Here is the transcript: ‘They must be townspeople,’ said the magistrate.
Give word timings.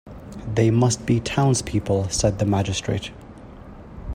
‘They 0.55 0.71
must 0.71 1.05
be 1.05 1.19
townspeople,’ 1.19 2.09
said 2.09 2.39
the 2.39 2.45
magistrate. 2.47 3.11